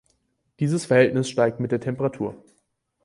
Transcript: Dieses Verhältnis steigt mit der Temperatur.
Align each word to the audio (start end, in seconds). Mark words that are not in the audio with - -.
Dieses 0.59 0.87
Verhältnis 0.87 1.29
steigt 1.29 1.59
mit 1.59 1.71
der 1.71 1.79
Temperatur. 1.79 2.43